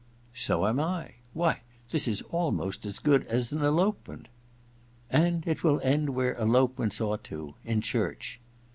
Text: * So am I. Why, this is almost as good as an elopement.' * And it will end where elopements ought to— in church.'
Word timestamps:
* 0.23 0.33
So 0.47 0.65
am 0.65 0.79
I. 0.79 1.13
Why, 1.31 1.61
this 1.91 2.07
is 2.07 2.23
almost 2.31 2.87
as 2.87 2.97
good 2.97 3.23
as 3.27 3.51
an 3.51 3.61
elopement.' 3.61 4.29
* 4.77 4.87
And 5.11 5.45
it 5.47 5.63
will 5.63 5.79
end 5.83 6.09
where 6.15 6.33
elopements 6.37 6.99
ought 6.99 7.23
to— 7.25 7.53
in 7.63 7.81
church.' 7.81 8.41